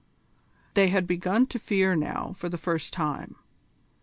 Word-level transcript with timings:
They 0.73 0.87
had 0.87 1.05
begun 1.05 1.45
to 1.45 1.59
fear 1.59 1.95
now 1.95 2.33
for 2.35 2.49
the 2.49 2.57
first 2.57 2.91
time. 2.91 3.35